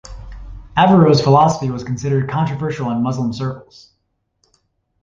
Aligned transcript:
Averroes' 0.75 1.21
philosophy 1.21 1.69
was 1.69 1.83
considered 1.83 2.27
controversial 2.27 2.89
in 2.89 3.03
Muslim 3.03 3.31
circles. 3.31 3.91